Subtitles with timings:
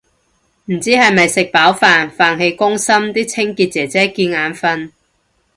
[0.65, 4.89] 唔知係咪食飽飯，飯氣攻心啲清潔姐姐見眼訓